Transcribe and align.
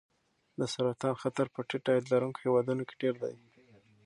د 0.59 0.61
سرطان 0.73 1.15
خطر 1.21 1.45
په 1.53 1.59
ټیټ 1.67 1.85
عاید 1.89 2.05
لرونکو 2.13 2.41
هېوادونو 2.45 2.83
کې 2.87 2.95
ډېر 3.01 3.15
دی. 3.23 3.35